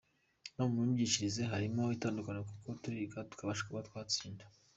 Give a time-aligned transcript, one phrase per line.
[0.55, 4.43] No mu myigishirize harimo itandukaniro kuko turiga neza tukabasha kuba twatsinda.